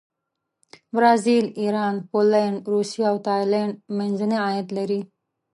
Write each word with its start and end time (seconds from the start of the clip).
برازیل، 0.93 1.45
ایران، 1.61 1.95
پولینډ، 2.09 2.57
روسیه 2.73 3.05
او 3.11 3.17
تایلنډ 3.27 3.73
منځني 3.97 4.37
عاید 4.45 4.67
لري. 4.77 5.01